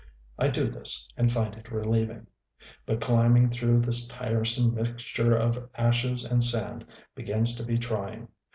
[0.39, 2.25] I do this, and find it relieving.
[2.87, 8.27] But climbing through this tiresome mixture of ashes and sand begins to be trying.